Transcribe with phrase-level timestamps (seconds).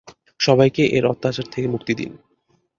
[0.39, 2.11] সবাইকে এর অত্যাচার থেকে মুক্তি দিন।